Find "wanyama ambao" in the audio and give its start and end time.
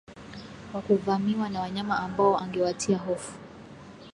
1.61-2.37